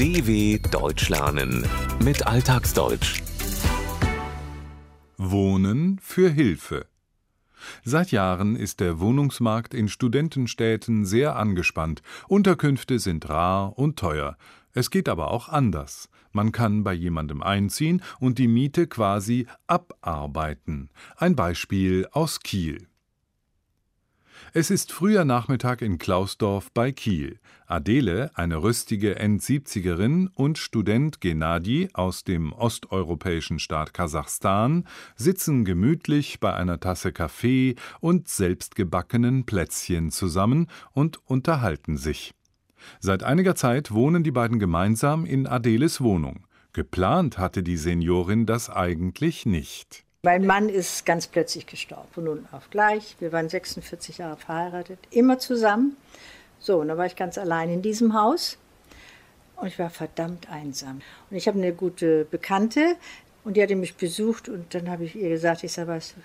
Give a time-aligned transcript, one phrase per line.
[0.00, 1.62] DW Deutsch lernen
[2.02, 3.20] mit Alltagsdeutsch.
[5.18, 6.86] Wohnen für Hilfe.
[7.84, 12.00] Seit Jahren ist der Wohnungsmarkt in Studentenstädten sehr angespannt.
[12.28, 14.38] Unterkünfte sind rar und teuer.
[14.72, 16.08] Es geht aber auch anders.
[16.32, 20.88] Man kann bei jemandem einziehen und die Miete quasi abarbeiten.
[21.18, 22.89] Ein Beispiel aus Kiel.
[24.52, 27.38] Es ist früher Nachmittag in Klausdorf bei Kiel.
[27.66, 34.84] Adele, eine rüstige End-70erin, und Student Gennadi aus dem osteuropäischen Staat Kasachstan
[35.14, 42.32] sitzen gemütlich bei einer Tasse Kaffee und selbstgebackenen Plätzchen zusammen und unterhalten sich.
[42.98, 46.46] Seit einiger Zeit wohnen die beiden gemeinsam in Adeles Wohnung.
[46.72, 50.04] Geplant hatte die Seniorin das eigentlich nicht.
[50.22, 53.16] Mein Mann ist ganz plötzlich gestorben, von nun auf gleich.
[53.20, 55.96] Wir waren 46 Jahre verheiratet, immer zusammen.
[56.58, 58.58] So, und da war ich ganz allein in diesem Haus
[59.56, 61.00] und ich war verdammt einsam.
[61.30, 62.96] Und ich habe eine gute Bekannte
[63.44, 66.20] und die hatte mich besucht und dann habe ich ihr gesagt, ich sage, weißt du,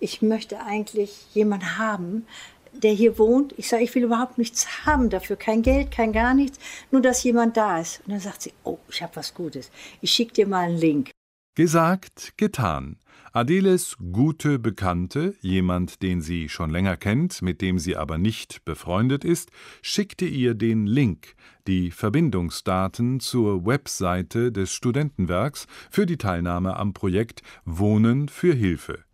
[0.00, 2.26] ich möchte eigentlich jemanden haben,
[2.72, 3.52] der hier wohnt.
[3.58, 6.58] Ich sage, ich will überhaupt nichts haben dafür, kein Geld, kein gar nichts,
[6.90, 8.00] nur dass jemand da ist.
[8.06, 9.70] Und dann sagt sie, oh, ich habe was Gutes.
[10.00, 11.10] Ich schicke dir mal einen Link.
[11.56, 12.96] Gesagt, getan.
[13.32, 19.24] Adeles gute Bekannte, jemand, den sie schon länger kennt, mit dem sie aber nicht befreundet
[19.24, 21.36] ist, schickte ihr den Link,
[21.68, 29.04] die Verbindungsdaten zur Webseite des Studentenwerks für die Teilnahme am Projekt Wohnen für Hilfe.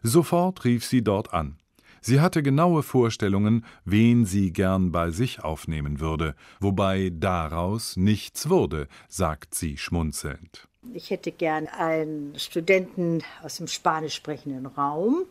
[0.00, 1.56] Sofort rief sie dort an.
[2.00, 8.86] Sie hatte genaue Vorstellungen, wen sie gern bei sich aufnehmen würde, wobei daraus nichts wurde,
[9.08, 10.67] sagt sie schmunzelnd.
[10.94, 15.24] Ich hätte gern einen Studenten aus dem spanisch sprechenden Raum,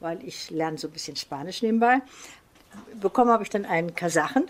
[0.00, 2.00] weil ich lerne so ein bisschen Spanisch nebenbei.
[3.00, 4.44] Bekommen habe ich dann einen Kasachen.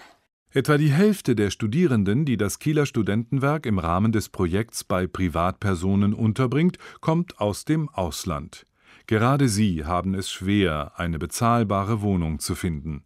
[0.53, 6.15] Etwa die Hälfte der Studierenden, die das Kieler Studentenwerk im Rahmen des Projekts bei Privatpersonen
[6.15, 8.64] unterbringt, kommt aus dem Ausland.
[9.08, 13.02] Gerade sie haben es schwer, eine bezahlbare Wohnung zu finden.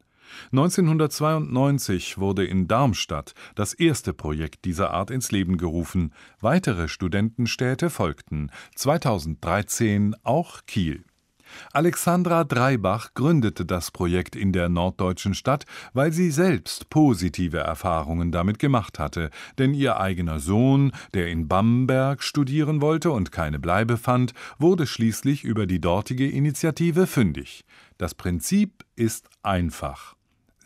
[0.52, 6.12] 1992 wurde in Darmstadt das erste Projekt dieser Art ins Leben gerufen.
[6.40, 11.04] Weitere Studentenstädte folgten, 2013 auch Kiel.
[11.72, 18.58] Alexandra Dreibach gründete das Projekt in der norddeutschen Stadt, weil sie selbst positive Erfahrungen damit
[18.58, 24.32] gemacht hatte, denn ihr eigener Sohn, der in Bamberg studieren wollte und keine Bleibe fand,
[24.58, 27.64] wurde schließlich über die dortige Initiative fündig.
[27.96, 30.17] Das Prinzip ist einfach.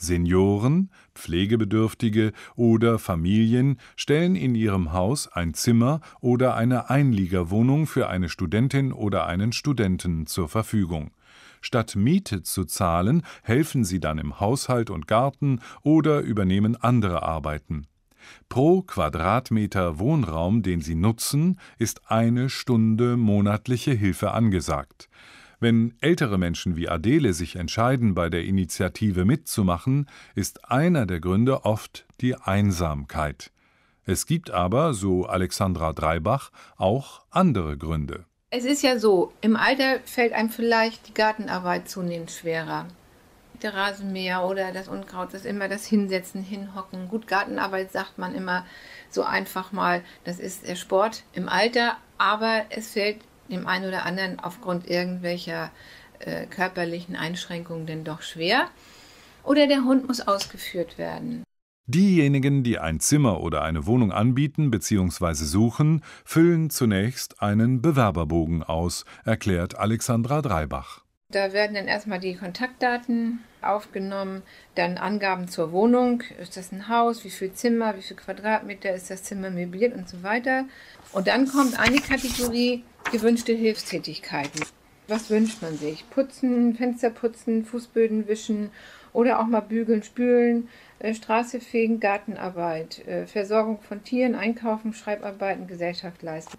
[0.03, 8.29] Senioren, Pflegebedürftige oder Familien stellen in ihrem Haus ein Zimmer oder eine Einliegerwohnung für eine
[8.29, 11.13] Studentin oder einen Studenten zur Verfügung.
[11.61, 17.87] Statt Miete zu zahlen, helfen sie dann im Haushalt und Garten oder übernehmen andere Arbeiten.
[18.49, 25.09] Pro Quadratmeter Wohnraum, den sie nutzen, ist eine Stunde monatliche Hilfe angesagt.
[25.63, 31.65] Wenn ältere Menschen wie Adele sich entscheiden, bei der Initiative mitzumachen, ist einer der Gründe
[31.65, 33.53] oft die Einsamkeit.
[34.05, 38.25] Es gibt aber, so Alexandra Dreibach, auch andere Gründe.
[38.51, 42.89] Es ist ja so, im Alter fällt einem vielleicht die Gartenarbeit zunehmend schwerer.
[43.63, 47.09] Der Rasenmäher oder das Unkraut, das ist immer das Hinsetzen, Hinhocken.
[47.09, 48.67] Gut, Gartenarbeit sagt man immer
[49.11, 53.19] so einfach mal, das ist der Sport im Alter, aber es fällt
[53.53, 55.71] dem einen oder anderen aufgrund irgendwelcher
[56.19, 58.69] äh, körperlichen Einschränkungen denn doch schwer.
[59.45, 61.45] Oder der Hund muss ausgeführt werden.
[61.87, 65.35] Diejenigen, die ein Zimmer oder eine Wohnung anbieten bzw.
[65.35, 71.03] suchen, füllen zunächst einen Bewerberbogen aus, erklärt Alexandra Dreibach.
[71.33, 74.43] Da werden dann erstmal die Kontaktdaten aufgenommen,
[74.75, 79.11] dann Angaben zur Wohnung, ist das ein Haus, wie viel Zimmer, wie viel Quadratmeter ist
[79.11, 80.67] das Zimmer möbliert und so weiter.
[81.13, 84.63] Und dann kommt eine Kategorie gewünschte Hilfstätigkeiten.
[85.09, 86.09] Was wünscht man sich?
[86.11, 88.71] Putzen, Fenster putzen, Fußböden wischen
[89.15, 95.67] oder auch mal bügeln, spülen, äh, Straße fegen, Gartenarbeit, äh, Versorgung von Tieren, Einkaufen, Schreibarbeiten,
[95.67, 96.59] Gesellschaft leisten.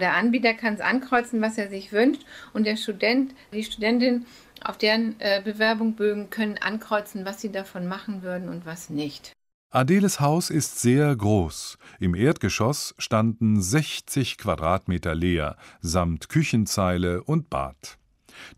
[0.00, 2.22] Der Anbieter kann es ankreuzen, was er sich wünscht
[2.52, 4.26] und der Student, die Studentin
[4.62, 9.32] auf deren äh, Bewerbung Bögen können ankreuzen, was sie davon machen würden und was nicht.
[9.70, 11.76] Adeles Haus ist sehr groß.
[11.98, 17.98] Im Erdgeschoss standen 60 Quadratmeter leer, samt Küchenzeile und Bad.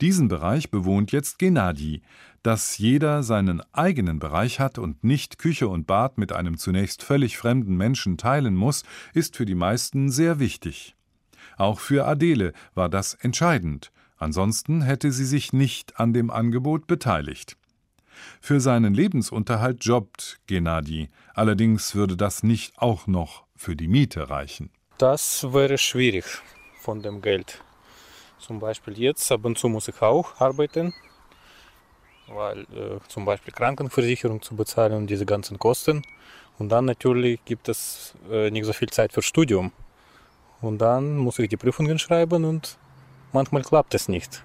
[0.01, 2.03] Diesen Bereich bewohnt jetzt Gennadi.
[2.43, 7.37] Dass jeder seinen eigenen Bereich hat und nicht Küche und Bad mit einem zunächst völlig
[7.37, 10.95] fremden Menschen teilen muss, ist für die meisten sehr wichtig.
[11.59, 17.57] Auch für Adele war das entscheidend, ansonsten hätte sie sich nicht an dem Angebot beteiligt.
[18.41, 21.09] Für seinen Lebensunterhalt jobbt Gennadi.
[21.35, 24.71] Allerdings würde das nicht auch noch für die Miete reichen.
[24.99, 26.25] Das wäre schwierig
[26.81, 27.63] von dem Geld.
[28.39, 30.95] Zum Beispiel jetzt, ab und zu muss ich auch arbeiten,
[32.29, 36.03] weil äh, zum Beispiel Krankenversicherung zu bezahlen und diese ganzen Kosten.
[36.59, 39.73] Und dann natürlich gibt es äh, nicht so viel Zeit für Studium.
[40.61, 42.79] Und dann muss ich die Prüfungen schreiben und
[43.33, 44.43] manchmal klappt es nicht.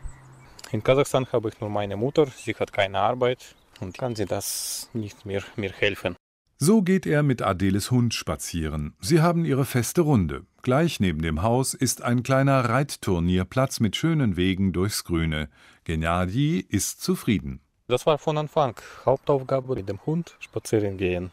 [0.71, 4.89] In Kasachstan habe ich nur meine Mutter, sie hat keine Arbeit und kann sie das
[4.93, 6.15] nicht mehr mir helfen.
[6.57, 8.95] So geht er mit Adeles Hund spazieren.
[9.01, 10.45] Sie haben ihre feste Runde.
[10.61, 15.49] Gleich neben dem Haus ist ein kleiner Reitturnierplatz mit schönen Wegen durchs Grüne.
[15.83, 17.59] Gennadi ist zufrieden.
[17.87, 18.75] Das war von Anfang
[19.05, 21.31] Hauptaufgabe mit dem Hund spazieren gehen.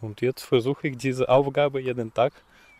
[0.00, 2.32] Und jetzt versuche ich diese Aufgabe jeden Tag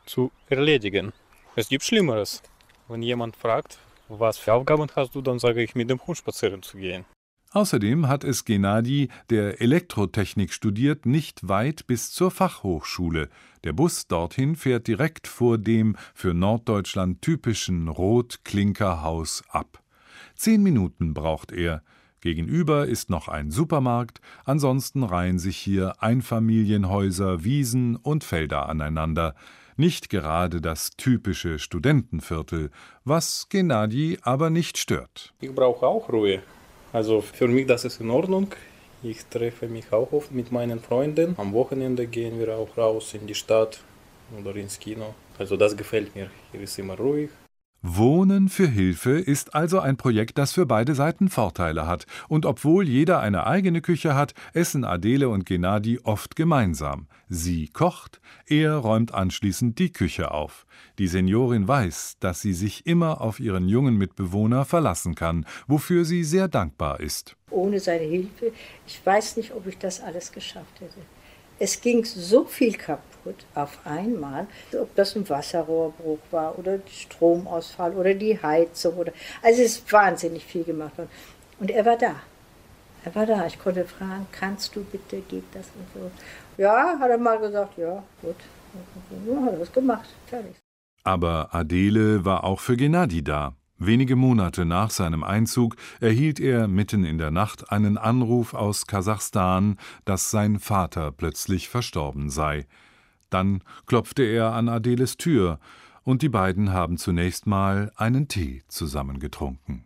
[0.07, 1.13] zu erledigen.
[1.59, 2.43] Es gibt Schlimmeres.
[2.87, 3.79] Wenn jemand fragt,
[4.11, 7.07] was für Aufgaben hast du, dann sage ich mit dem Hund spazieren zu gehen.
[7.53, 13.31] Außerdem hat es Gennadi, der Elektrotechnik studiert, nicht weit bis zur Fachhochschule.
[13.65, 19.83] Der Bus dorthin fährt direkt vor dem für Norddeutschland typischen Rotklinkerhaus ab.
[20.35, 21.83] Zehn Minuten braucht er.
[22.21, 29.35] Gegenüber ist noch ein Supermarkt, ansonsten reihen sich hier Einfamilienhäuser, Wiesen und Felder aneinander.
[29.79, 32.71] Nicht gerade das typische Studentenviertel,
[33.05, 35.35] was Gennadi aber nicht stört.
[35.41, 36.43] Ich brauche auch Ruhe.
[36.95, 38.55] Also für mich das ist in Ordnung.
[39.03, 41.35] Ich treffe mich auch oft mit meinen Freunden.
[41.37, 43.81] Am Wochenende gehen wir auch raus in die Stadt
[44.41, 45.15] oder ins Kino.
[45.39, 46.31] Also das gefällt mir.
[46.53, 47.29] Hier ist immer ruhig.
[47.83, 52.07] Wohnen für Hilfe ist also ein Projekt, das für beide Seiten Vorteile hat.
[52.29, 57.07] Und obwohl jeder eine eigene Küche hat, essen Adele und Gennadi oft gemeinsam.
[57.29, 60.67] Sie kocht, er räumt anschließend die Küche auf.
[60.99, 66.25] Die Seniorin weiß, dass sie sich immer auf ihren jungen Mitbewohner verlassen kann, wofür sie
[66.25, 67.37] sehr dankbar ist.
[67.51, 68.53] Ohne seine Hilfe,
[68.87, 71.01] ich weiß nicht, ob ich das alles geschafft hätte.
[71.59, 74.47] Es ging so viel kaputt auf einmal,
[74.79, 79.13] ob das ein Wasserrohrbruch war oder Stromausfall oder die Heizung oder
[79.43, 81.11] also es ist wahnsinnig viel gemacht worden.
[81.59, 82.17] Und er war da.
[83.05, 83.47] Er war da.
[83.47, 86.11] Ich konnte fragen, kannst du bitte, geht das und so.
[86.63, 88.37] Ja, hat er mal gesagt, ja, gut.
[89.27, 90.09] Ja, hat er was gemacht.
[90.27, 90.57] Fertig.
[91.05, 93.55] Aber Adele war auch für Gennadi da.
[93.79, 99.77] Wenige Monate nach seinem Einzug erhielt er mitten in der Nacht einen Anruf aus Kasachstan,
[100.07, 102.67] dass sein Vater plötzlich verstorben sei.
[103.29, 105.59] Dann klopfte er an Adeles Tür,
[106.05, 109.85] und die beiden haben zunächst mal einen Tee zusammen getrunken.